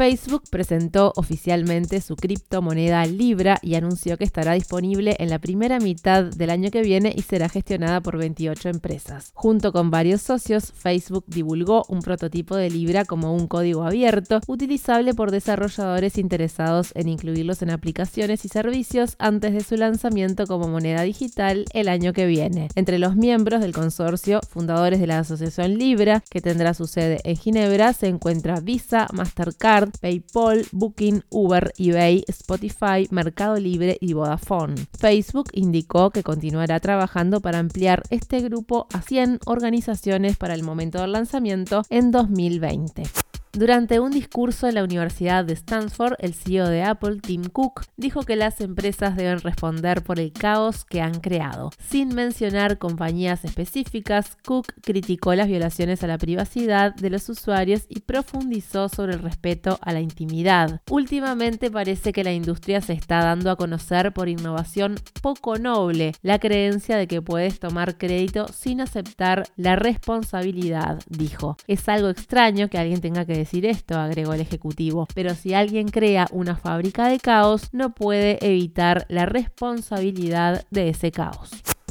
[0.00, 6.24] Facebook presentó oficialmente su criptomoneda Libra y anunció que estará disponible en la primera mitad
[6.24, 9.30] del año que viene y será gestionada por 28 empresas.
[9.34, 15.12] Junto con varios socios, Facebook divulgó un prototipo de Libra como un código abierto utilizable
[15.12, 21.02] por desarrolladores interesados en incluirlos en aplicaciones y servicios antes de su lanzamiento como moneda
[21.02, 22.68] digital el año que viene.
[22.74, 27.36] Entre los miembros del consorcio, fundadores de la asociación Libra, que tendrá su sede en
[27.36, 34.74] Ginebra, se encuentra Visa, Mastercard, PayPal, Booking, Uber, eBay, Spotify, Mercado Libre y Vodafone.
[34.98, 41.00] Facebook indicó que continuará trabajando para ampliar este grupo a 100 organizaciones para el momento
[41.00, 43.29] del lanzamiento en 2020.
[43.52, 48.22] Durante un discurso en la Universidad de Stanford, el CEO de Apple, Tim Cook, dijo
[48.22, 51.70] que las empresas deben responder por el caos que han creado.
[51.84, 58.00] Sin mencionar compañías específicas, Cook criticó las violaciones a la privacidad de los usuarios y
[58.00, 60.80] profundizó sobre el respeto a la intimidad.
[60.88, 66.38] Últimamente parece que la industria se está dando a conocer por innovación poco noble, la
[66.38, 71.56] creencia de que puedes tomar crédito sin aceptar la responsabilidad, dijo.
[71.66, 75.88] Es algo extraño que alguien tenga que decir esto, agregó el ejecutivo, pero si alguien
[75.88, 81.50] crea una fábrica de caos, no puede evitar la responsabilidad de ese caos.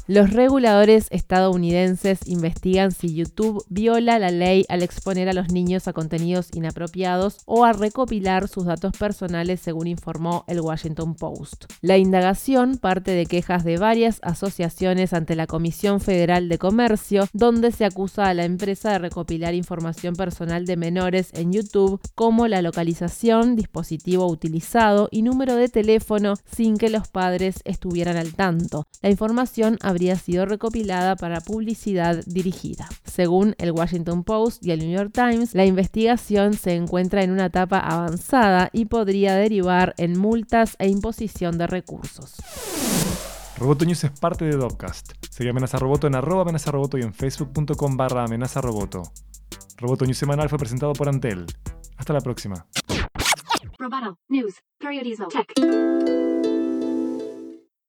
[0.09, 5.93] Los reguladores estadounidenses investigan si YouTube viola la ley al exponer a los niños a
[5.93, 11.65] contenidos inapropiados o a recopilar sus datos personales, según informó el Washington Post.
[11.81, 17.71] La indagación parte de quejas de varias asociaciones ante la Comisión Federal de Comercio, donde
[17.71, 22.63] se acusa a la empresa de recopilar información personal de menores en YouTube, como la
[22.63, 28.87] localización, dispositivo utilizado y número de teléfono sin que los padres estuvieran al tanto.
[29.03, 32.87] La información habría habría sido recopilada para publicidad dirigida.
[33.03, 37.47] Según el Washington Post y el New York Times, la investigación se encuentra en una
[37.47, 42.35] etapa avanzada y podría derivar en multas e imposición de recursos.
[43.57, 45.11] Roboto News es parte de Dopcast.
[45.29, 49.03] Sigue Amenaza Roboto en arroba amenaza roboto y en facebook.com barra amenaza roboto.
[49.75, 51.45] Roboto News semanal fue presentado por Antel.
[51.97, 52.65] Hasta la próxima.
[53.77, 54.17] Roboto.
[54.29, 54.55] News.
[54.79, 55.27] Periodismo.
[55.27, 56.58] Tech.